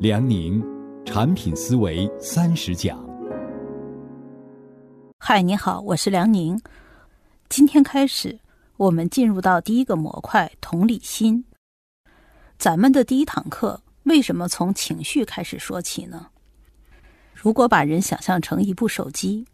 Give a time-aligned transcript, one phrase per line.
[0.00, 0.64] 梁宁，
[1.04, 2.98] 产品思维三十讲。
[5.18, 6.58] 嗨，你好，我是梁宁。
[7.50, 8.38] 今天开始，
[8.78, 11.44] 我们进入到第一个模块——同理心。
[12.56, 16.28] 咱们的第一堂课为什么从情绪开始说起呢？
[17.34, 19.46] 如果把人想象成一部手机，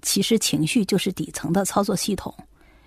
[0.00, 2.34] 其实情绪就是底层的操作系统。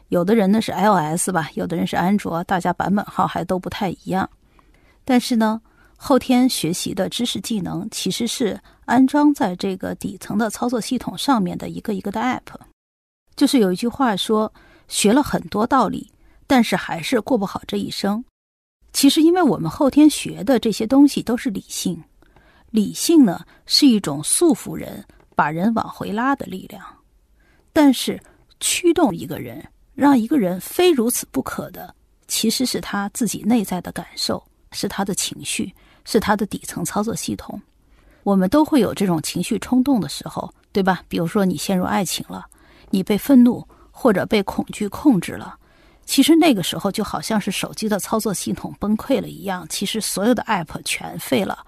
[0.09, 4.29] 有的人呢是 iOS 吧，有的人是安卓，大家版本号还都不太一样。
[5.05, 5.61] 但是呢，
[5.97, 12.41] 后天学习的知识技能其实是安装在这个底层的操作系统上面的一个一个的 app。
[13.35, 14.53] 就是有一句话说，
[14.87, 16.11] 学了很多道理，
[16.47, 18.23] 但是还是过不好这一生。
[18.93, 22.01] 其实，因为我们后天学的这些东西都是理性，
[22.71, 25.03] 理性呢是一种束缚人、
[25.35, 26.83] 把人往回拉的力量，
[27.73, 28.21] 但是
[28.59, 29.65] 驱动一个人。
[29.95, 31.95] 让一个人非如此不可的，
[32.27, 34.43] 其实是他自己内在的感受，
[34.73, 35.73] 是他的情绪，
[36.05, 37.61] 是他的底层操作系统。
[38.23, 41.03] 我们都会有这种情绪冲动的时候，对吧？
[41.07, 42.45] 比如说你陷入爱情了，
[42.89, 45.57] 你被愤怒或者被恐惧控制了，
[46.05, 51.65] 其实那个时候就好像是手机的操作系统崩溃了一样，其实所有的 app 全废了，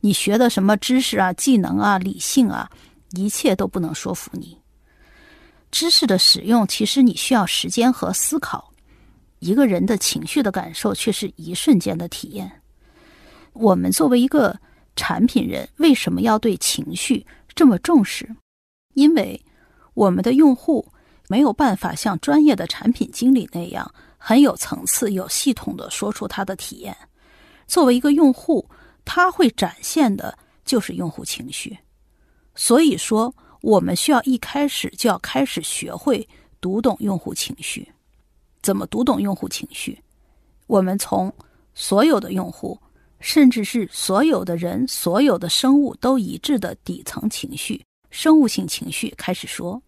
[0.00, 2.68] 你学的什么知识啊、技能啊、理性啊，
[3.12, 4.58] 一切都不能说服你。
[5.70, 8.72] 知识的使用，其实你需要时间和思考。
[9.38, 12.59] 一个人的情绪的感受，却是一瞬间的体验。
[13.52, 14.58] 我们作为一个
[14.96, 18.28] 产品人，为什么要对情绪这么重视？
[18.94, 19.40] 因为
[19.94, 20.86] 我们的用户
[21.28, 26.96] 没有办法像专业的产品经理那样很有层次、有系统的说出他的体验。
[27.66, 28.68] 作为一个用户，
[29.04, 31.78] 他会展现的就是用户情绪。
[32.54, 33.34] 所以说。
[33.62, 36.26] 我们需要一开始就要开始学会
[36.62, 37.86] 读懂用户情绪，
[38.62, 40.02] 怎么读懂用户情绪？
[40.66, 41.30] 我们从
[41.74, 42.80] 所有的用户，
[43.20, 49.80] 甚至是所有的人、所有的生物都一致的底层情绪、生物性情绪开始说。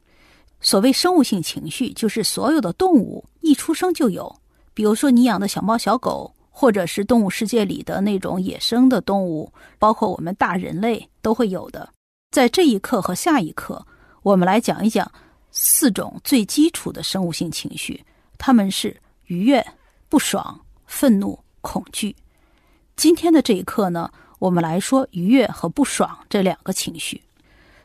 [0.60, 4.32] 所谓生物性情绪，就是所有的动物一出生就有，
[4.72, 11.88] 比如说你养的小猫、小狗，或者是动物世界里的那种野生的动物，包括我们大人类都会有的。
[12.30, 13.84] 在这一刻和下一刻，
[14.22, 15.10] 我们来讲一讲
[15.50, 18.00] 四种最基础的生物性情绪，
[18.38, 19.66] 他们是愉悦、
[20.08, 22.14] 不爽、愤怒、恐惧。
[22.96, 27.22] 今天的这一课呢，我们来说愉悦和不爽这两个情绪。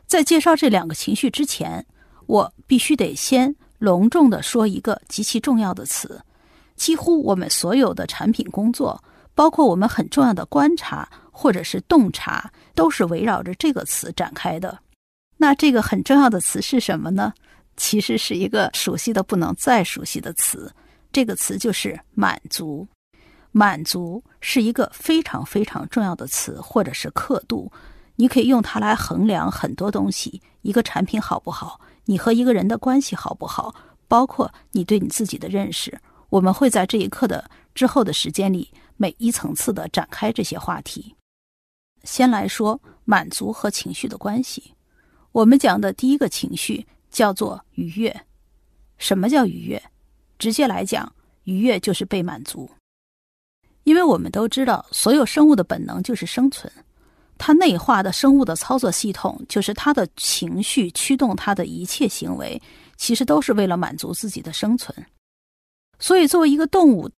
[0.06, 1.84] 在介绍这两个情绪之前，
[2.26, 6.20] 我必须得先隆重的说一个极其重要的词。
[6.76, 9.02] 几乎我们所有的产品工作，
[9.34, 12.50] 包括我们很重要的观察或者是洞察。
[12.78, 14.78] 都是围绕着这个词展开的。
[15.36, 17.34] 那这个很重要的词是什么呢？
[17.76, 20.72] 其实是一个熟悉的不能再熟悉的词。
[21.10, 22.86] 这个词就是满足。
[23.52, 27.70] 满足是一个非常非常重要的词，或者是刻度。
[28.16, 33.74] 你可以用它来衡量很多东西：一个产品好不好，你和一个人的关系好不好，
[34.08, 36.00] 包括你对你自己的认识。
[36.30, 41.14] 我们会在这一刻的之后的时间里，每一层次的展开这些话题。
[42.04, 44.74] 先来说满足和情绪的关系。
[45.32, 48.24] 我们讲的第一个情绪叫做愉悦。
[48.98, 49.82] 什么叫愉悦？
[50.38, 51.12] 直接来讲，
[51.44, 52.68] 愉悦就是被满足。
[53.88, 56.70] 因为我们都知道，所有生物的本能就是生存，
[57.38, 62.60] 它内化的生物的操作系统就是它的情绪驱动它的一切行为，
[62.98, 64.94] 其实都是为了满足自己的生存。
[65.98, 67.10] 所以，作为一个动物，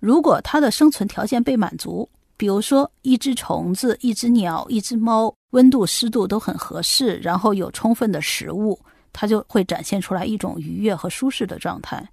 [0.00, 8.76] 如果它的生存条件被满足，比如说，一只虫子、一只鸟、一只猫，温度、湿度都很合适，然后有充分的食物，
[9.12, 12.04] 它就会展现出来一种愉悦和舒适的状态。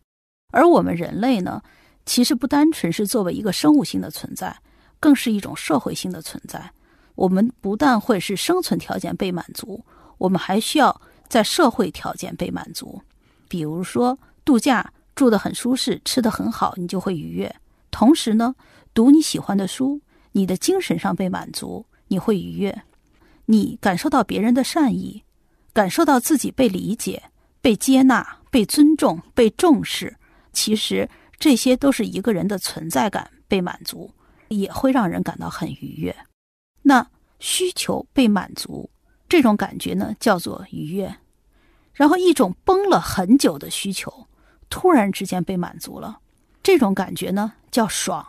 [0.52, 1.60] 而我们人类呢，
[2.06, 4.56] 其实不单纯是作为一个生物性的存在，
[5.00, 6.72] 更是一种社会性的存在。
[7.16, 9.84] 我们不但会是生存条件被满足，
[10.18, 13.02] 我们还需要在社会条件被满足。
[13.48, 17.56] 比如说，度假住得很舒适，吃得很好，你就会愉悦。
[17.92, 18.56] 同时呢，
[18.94, 20.02] 读你喜欢的书。
[20.36, 22.74] 你的精神上被满足，你会愉悦；
[23.46, 25.24] 你感受到别人的善意，
[25.72, 27.22] 感受到自己被理解、
[27.62, 30.18] 被接纳、被尊重、被重视，
[30.52, 31.08] 其实
[31.44, 34.10] 这些都是一个人的存在感被满足，
[34.48, 36.16] 也会让人感到很愉悦。
[36.82, 37.06] 那
[37.42, 38.90] 需求被满足，
[39.28, 41.14] 这种感觉呢，叫做愉悦。
[41.92, 44.26] 然后一种绷了很久的需求，
[44.70, 46.18] 突然之间被满足了，
[46.64, 48.26] 这种感觉呢，叫爽。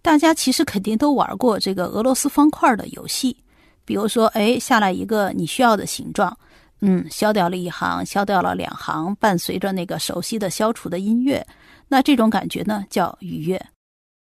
[0.00, 3.36] 大家其实肯定都玩过这个俄罗斯方块的游戏，
[3.84, 6.38] 比如说，哎，下来一个你需要的形状，
[6.80, 11.44] 嗯，消掉了一行，消掉了两行，伴随着那个熟悉的消除的音乐，
[11.92, 13.62] 那这种感觉呢叫愉悦。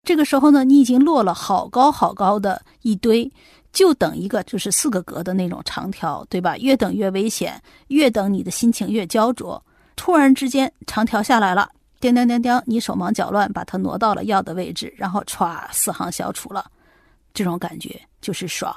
[0.01, 3.31] 这个时候呢，你已经落了好高好高的一堆，
[3.71, 6.57] 就等一个就是四个格的那种长条，对吧？
[6.57, 9.63] 越等越危险，越等你的心情越焦灼。
[9.95, 11.69] 突然之间，长条下来了，
[11.99, 16.65] 叮叮叮叮，你手忙脚乱把它挪到了要的位置，然后歘，四行消除了。
[17.35, 18.75] 这种感觉就是爽，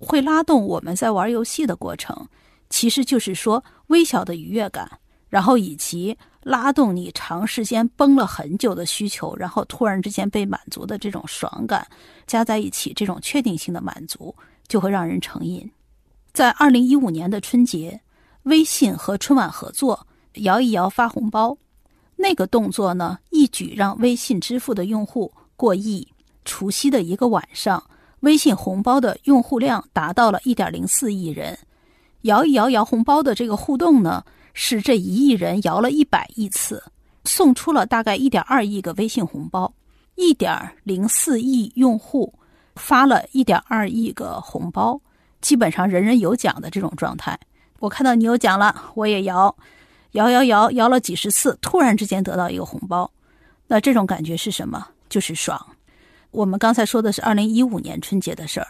[0.00, 2.26] 会拉动我们在玩游戏的过程，
[2.68, 4.90] 其实就是说微小的愉悦感，
[5.28, 11.86] 然后以及拉动你长时间绷了很久的需求，然后突然之间被满足的这种爽感，
[12.26, 14.34] 加在一起，这种确定性的满足
[14.68, 15.68] 就会让人成瘾。
[16.32, 17.98] 在二零一五年的春节，
[18.42, 21.56] 微信和春晚合作，摇一摇发红包，
[22.16, 26.06] 那个动作呢，一举让微信支付的用户过亿。
[26.44, 27.82] 除夕的一个晚上，
[28.20, 31.58] 微信红包的用户量达到了一点零四亿人。
[32.22, 34.24] 摇一摇摇红包的这个互动呢，
[34.54, 36.82] 是这一亿人摇了一百亿次，
[37.24, 39.70] 送出了大概一点二亿个微信红包。
[40.14, 42.32] 一点零四亿用户
[42.76, 45.00] 发了一点二亿个红包，
[45.40, 47.38] 基本上人人有奖的这种状态。
[47.80, 49.54] 我看到你有奖了，我也摇，
[50.12, 53.10] 摇摇摇摇了几十次，突然之间得到一个红包，
[53.66, 54.86] 那这种感觉是什么？
[55.08, 55.60] 就是爽。
[56.30, 58.68] 我们刚才说的是二零一五年春节的事儿，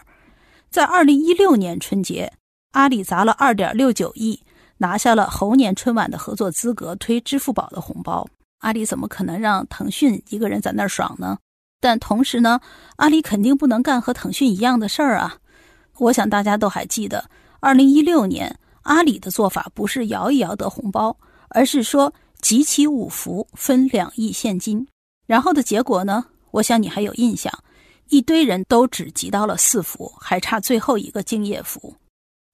[0.71, 2.33] 在二零一六年春节，
[2.71, 4.39] 阿里砸了二点六九亿，
[4.77, 8.27] 拿下了猴年春晚的合作资格，推支付宝的红包。
[8.59, 11.37] 阿里怎么可能让腾讯一个人在那儿爽呢？
[11.79, 12.59] 但同时呢，
[12.95, 15.37] 阿里肯定不能干和腾讯一样的事儿啊！
[15.99, 17.29] 我想大家都还记得，
[17.59, 21.15] 二零一六年阿里的做法不是摇一摇得红包，
[21.49, 22.11] 而是说
[22.41, 24.87] 集齐五福分两亿现金，
[25.27, 26.25] 然后的结果呢？
[26.51, 27.53] 我想你还有印象，
[28.09, 31.95] 一堆人都只集到了四福，还差最后一个敬业福。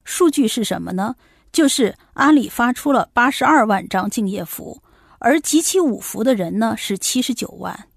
[0.04, 1.14] 数据是什么呢？
[1.52, 4.82] 就是阿里发出了八十二万张敬业福，
[5.18, 7.88] 而集齐五福的人呢是七十九万。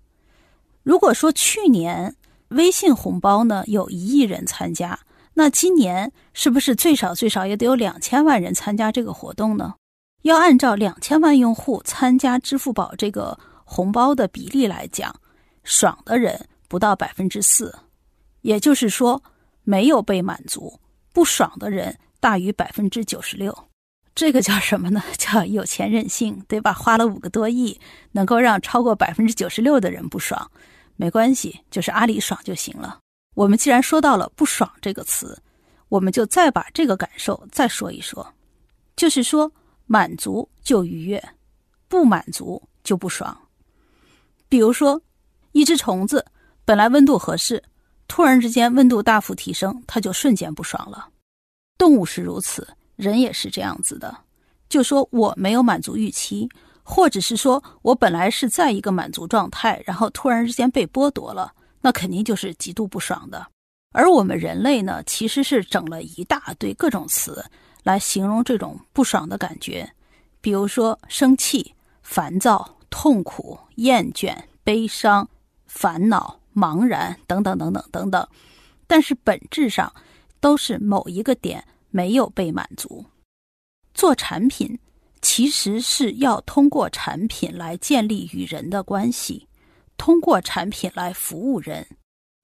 [0.84, 2.16] 如果说去年
[2.50, 5.00] 微信红包呢有一亿人参加，
[5.34, 9.74] 那今年是不是最少最少也得有两千万人参加这个活动呢？
[10.22, 15.16] 要按照两千万用户参加支付宝这个红包的比例来讲。
[15.63, 17.75] 爽的人不到百分之四，
[18.42, 19.24] 也就是说
[19.63, 20.80] 没有被满足；
[21.12, 23.56] 不爽的人大于百分之九十六。
[24.16, 25.04] 这个叫什么呢？
[25.16, 26.74] 叫有钱任性，对吧？
[26.74, 27.80] 花了五个多亿，
[28.13, 30.50] 能够让超过百分之九十六的人不爽，
[30.95, 32.98] 没关系，就是阿里爽就行了。
[33.36, 35.39] 我们既然说到了“不爽”这个词，
[35.88, 38.28] 我们就再把这个感受再说一说，
[38.95, 39.51] 就是说
[39.86, 41.24] 满足就愉悦，
[41.88, 43.38] 不满足就不爽。
[44.50, 45.00] 比如说。
[45.51, 46.25] 一只虫子
[46.66, 47.63] 本来温度合适，
[48.10, 51.07] 突然之间温度大幅提升，它就瞬间不爽了。
[51.77, 54.16] 动物是如此，人也是这样子的。
[54.69, 56.50] 就说我没有满足预期，
[56.83, 63.45] 或者是说我本来是在一个满足状态，然后突然之间被剥夺了，那肯定就是极度不爽的。
[63.94, 67.45] 而我们人类呢，其实是整了一大堆各种词
[67.83, 69.89] 来形容这种不爽的感觉，
[70.42, 75.28] 比如说生气、烦躁、痛苦、厌倦、悲伤。
[75.68, 78.25] 烦恼、茫然等等等等等等，
[78.88, 79.92] 但是本质上
[80.45, 83.03] 都是某一个点没有被满足。
[83.95, 84.77] 做产品
[85.19, 89.47] 其实是要通过产品来建立与人的关系，
[89.97, 91.88] 通过产品来服务人。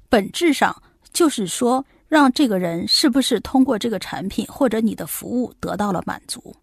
[0.09, 0.81] 本质上
[1.13, 6.55] 就是说，让这个人是不是通过这个产品或者你的服务得到了满足。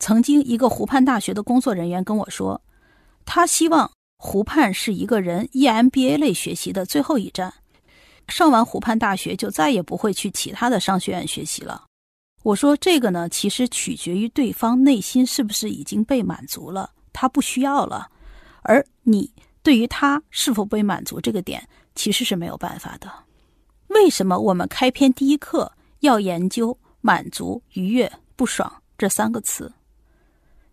[0.00, 2.60] 曾经一个湖畔大学的工作人员跟我说，
[3.24, 3.88] 他希望。
[4.20, 7.54] 湖畔是一个人 EMBA 类学习的最后一站，
[8.28, 11.84] 上完湖畔大学就再也不会去其他的商学院学习了。
[12.42, 18.08] 我说这个呢，其实取决于对方内心是不是已经被满足了，他不需要了，
[18.62, 19.30] 而你
[19.62, 23.12] 对于他是否被满足这个点其实是没有办法的。
[23.88, 25.70] 为什么我们开篇第一课
[26.00, 29.72] 要研究满足、愉悦、不爽这三个词？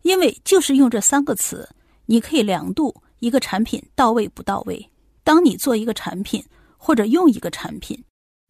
[0.03, 1.67] 因为就是用这三个词，
[2.05, 2.95] 你可以量度。
[3.19, 4.89] 一个产品到位不到位？
[5.23, 6.43] 当你做一个产品
[6.77, 8.03] 或者用一个产品，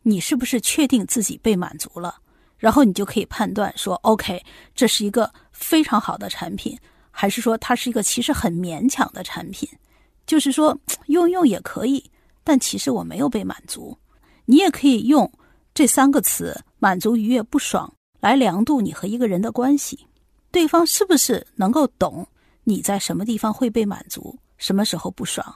[0.04, 2.16] 你是不是确定自己被满足了？
[2.58, 4.42] 然后你就可以判断说，OK，
[4.74, 6.78] 这是一个非常好的产品，
[7.12, 9.68] 还是说它是一个其实很勉强的产品？
[10.26, 10.78] 就是说
[11.08, 12.04] 用用也可以，
[12.44, 13.98] 但其实我没有被满足。
[14.46, 15.32] 你也可以用
[15.74, 20.08] 这三个词“满足、愉悦、不爽”来量度你和一个人的关系，
[20.50, 22.26] 对方是不是能够懂
[22.64, 24.38] 你在什么地方会被满足？
[24.58, 25.56] 什么时候不爽？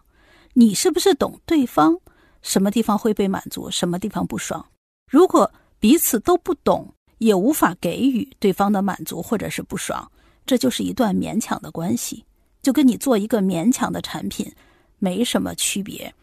[0.53, 1.97] 你是不是懂对方
[2.41, 4.65] 什么地方会被满足，什么地方不爽？
[5.07, 10.09] 如果彼此都不懂，也无法给予对方的满足或者是不爽，
[10.45, 12.23] 这就是一段勉强的关系，
[12.61, 14.51] 就跟你做一个勉强的产品，
[14.99, 16.13] 没什么区别。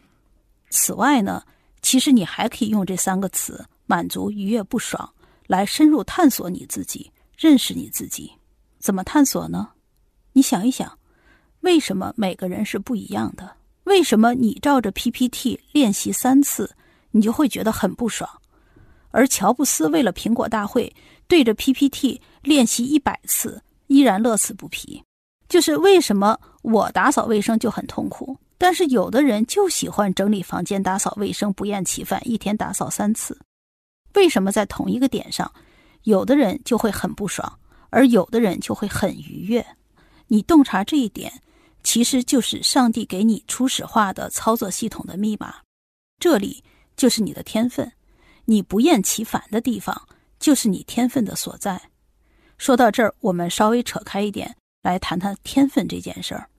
[0.69, 1.43] 此外呢，
[1.81, 5.13] 其实你还可以用这三个词“满足、愉悦、不爽”
[5.47, 8.31] 来深入探索你自己，认识你自己。
[8.79, 9.69] 怎么探索呢？
[10.33, 10.97] 你想一想，
[11.61, 13.56] 为什么每个人是不一样的？
[13.87, 16.69] 为什么你照着 PPT 练习三次，
[17.11, 18.29] 你就会觉得很不爽？
[19.11, 20.93] 而乔布斯为了苹果大会
[21.25, 25.01] 对着 PPT 练习一百次，依然乐此不疲。
[25.47, 33.39] 就是为什么我打扫卫生就很痛苦，但是有的人就喜欢整理房间、打扫卫生，不厌其烦，一天打扫三次。
[34.15, 35.49] 为什么在同一个点上，
[36.03, 37.57] 有的人就会很不爽，
[37.89, 39.65] 而有的人就会很愉悦？
[40.27, 41.31] 你洞察这一点，
[41.87, 45.55] 其实就是上帝给你初始化的操作系统的密码。
[46.19, 46.61] 这里
[46.97, 47.89] 就是你的天分。
[48.43, 50.05] 你不厌其烦的地方，
[50.37, 51.81] 就是你天分的所在。
[52.57, 54.53] 说到这儿，我们稍微扯开一点，
[54.83, 56.49] 来谈谈天分这件事儿。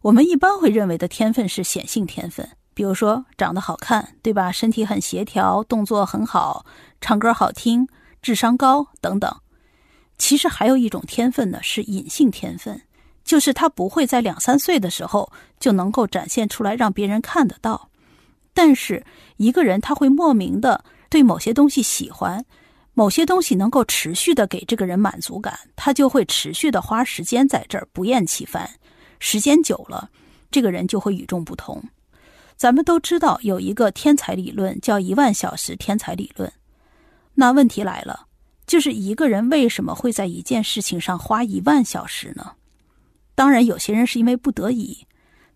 [0.00, 4.50] 我们一般会认为的天分是显性天分，比如说长得好看，对吧？
[4.50, 6.66] 身体很协调，动作很好，
[7.00, 7.86] 唱歌好听，
[8.20, 9.32] 智商高等等。
[10.18, 12.82] 其实还有一种天分呢，是隐性天分，
[13.24, 17.88] 就是他不会在两三岁的时候就能够展现出来，让别人看得到。
[18.54, 19.04] 但是
[19.36, 20.84] 一个人他会莫名的。
[21.12, 22.42] 对某些东西喜欢，
[22.94, 28.70] 某些东西能够持续的给这个人满足感，他就会持续的花时间在这儿，不厌其烦。
[29.18, 30.08] 时间久了，
[30.50, 31.84] 这个人就会与众不同。
[32.56, 36.50] 咱们都知道有一个天才理论叫一万小时天才理论。
[37.34, 38.28] 那问题来了，
[38.66, 42.52] 就是一个人为什么会在一件事情上花一万小时呢？
[43.42, 45.04] 当然，有些人是因为不得已，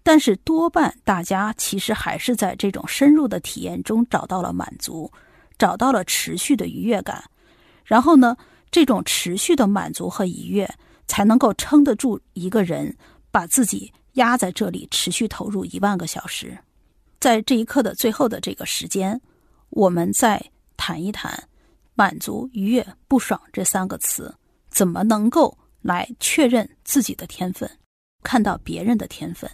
[0.02, 5.09] 但是多半大家其实还是在这种深入的体验中找到了满足。
[5.57, 7.23] 找到了持续的愉悦感，
[7.85, 8.37] 然后呢，
[8.73, 10.69] 这种持续的满足和愉悦
[11.07, 12.93] 才能够撑得住一个人
[13.31, 16.59] 把自己压在这里，持续投入一万个小时。
[17.21, 19.21] 在这一刻的最后的这个时间，
[19.71, 20.45] 我们再
[20.76, 21.40] 谈一谈
[21.95, 24.35] 满足、愉悦、不爽这三个词，
[24.71, 27.71] 怎么能够来确认自己的天分，
[28.23, 29.49] 看到别人的天分。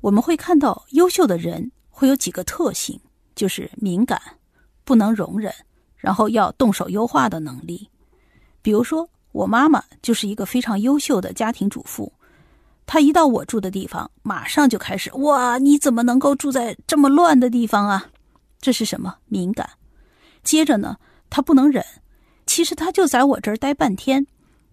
[0.00, 3.00] 我们会看到优秀的人会有几个特性，
[3.34, 4.20] 就是敏感。
[4.84, 5.52] 不能容忍，
[5.96, 7.88] 然后要动手优化的能力。
[8.60, 12.12] 比如说，我妈妈就是一个非常优秀的家庭主妇，
[12.84, 18.10] 她一到我住的地方，马上就开始哇，你怎么能够住在这么乱的地方啊？
[18.60, 19.70] 这是什么敏感？
[20.42, 20.96] 接着呢，
[21.30, 21.84] 她不能忍，
[22.44, 24.26] 其实她就在我这儿待半天，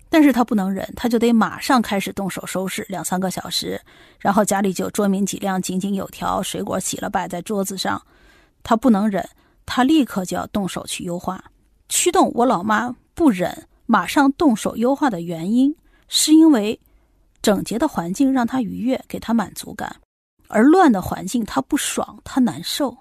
[0.09, 3.79] 但是他不能忍，他就得马上开始动手收拾两三个小时，
[4.19, 8.01] 然后家里就桌明几亮、井井有条，水果洗了摆在桌子上，
[8.63, 9.27] 他不能忍。
[9.71, 11.43] 他立刻就要动手去优化，
[11.89, 15.75] 驱动我老妈不忍马上动手优化的原因，
[16.07, 16.79] 是因为
[17.43, 19.95] 整洁的环境让她愉悦，给她满足感，
[20.47, 22.97] 而乱的环境她不爽，她难受。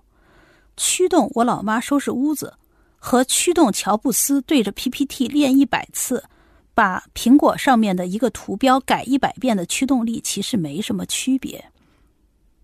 [0.77, 2.53] 驱动我老妈收拾屋子，
[2.99, 6.23] 和驱动乔布斯对着 PPT 练一百次，
[6.79, 11.73] 把苹果上面的一个图标改一百遍的驱动力其实没什么区别。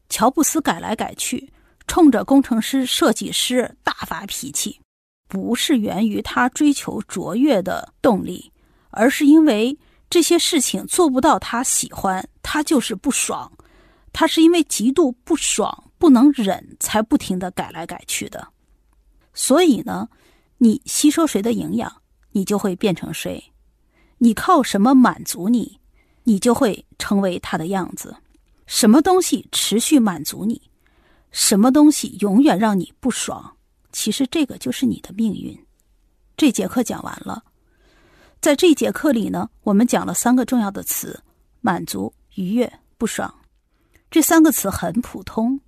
[0.09, 1.53] 乔布斯改来改去。
[1.89, 4.81] 冲着工程师、设计师大发脾气，
[5.27, 8.53] 不是源于他追求卓越的动力，
[8.91, 9.77] 而是因为
[10.09, 13.51] 这些事情做不到他喜欢，他就是不爽。
[14.13, 18.47] 他是因为极度不爽、不能忍，才不停的改来改去的。
[19.35, 20.09] 所以呢，
[20.59, 21.93] 你吸收谁的营养，
[22.31, 23.43] 你就会变成谁；
[24.25, 25.79] 你靠什么满足你，
[26.23, 28.17] 你就会成为他的样子。
[28.67, 30.63] 什么东西持续满足你？
[31.31, 33.55] 什么东西永远让你不爽？
[33.93, 35.55] 其实这个就是你的命运。
[36.39, 37.45] 这节课讲完了，
[38.41, 41.23] 在这节课里呢，我们讲了三个重要的词：
[41.61, 43.33] 满足、愉悦、不爽。
[44.11, 45.61] 这三个词很普通，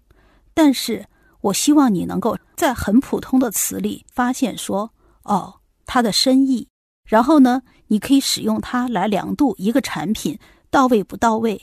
[0.55, 1.05] 但是
[1.43, 4.91] 我希望你能够在很普通的词里发现说，
[5.25, 6.67] 哦，它的深意。
[7.05, 10.39] 然后呢，你可以使用它来量度一个产品
[10.71, 11.61] 到位不到位。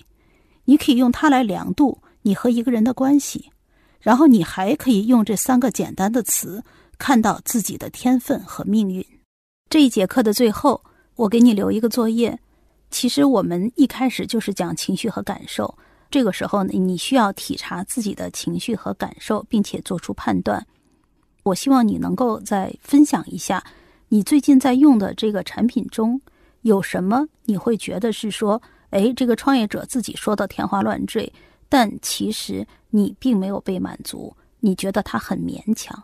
[0.66, 3.50] 你可以用它来量度你和一个人的关系。
[4.00, 6.62] 然后你还可以用这三个简单的词
[6.98, 9.06] 看到自己的天分和命运。
[9.70, 10.84] 这一节课的最后，
[11.16, 12.38] 我给你留一个作业。
[12.92, 15.74] 其实我们一开始就是讲情绪和感受，
[16.12, 20.64] 这个时候呢，你需要体察自己的情绪和感受，并且做出判断。
[21.44, 23.64] 我希望你能够再分享一下，
[24.14, 26.22] 你最近在用的这个产品中
[26.62, 31.34] 有什么你会觉得是说，哎，这个创业者自己说的天花乱坠。
[31.68, 36.00] 但其实你并没有被满足，你觉得它很勉强。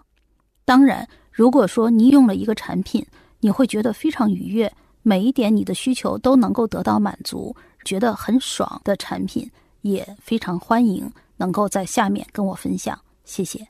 [0.66, 3.06] 当然，如果说你用了一个产品，
[3.42, 4.74] 你会觉得非常愉悦，
[5.04, 9.48] 每一点你的需求都能够得到满足，觉得很爽的产品
[9.82, 11.08] 也非常欢迎。
[11.38, 13.68] 能够在下面跟我分享，谢谢。